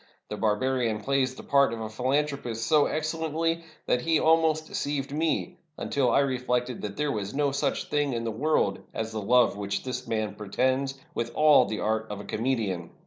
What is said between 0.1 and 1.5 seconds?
The barbarian plays the